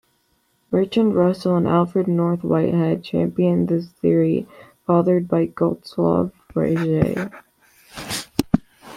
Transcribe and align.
Bertrand 0.71 1.13
Russell 1.13 1.55
and 1.57 1.67
Alfred 1.67 2.07
North 2.07 2.43
Whitehead 2.43 3.03
championed 3.03 3.67
this 3.67 3.87
theory 3.91 4.47
fathered 4.87 5.27
by 5.27 5.45
Gottlob 5.45 6.31
Frege. 6.51 7.31